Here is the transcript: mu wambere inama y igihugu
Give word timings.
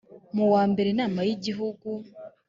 mu 0.35 0.45
wambere 0.53 0.87
inama 0.93 1.19
y 1.27 1.31
igihugu 1.35 1.89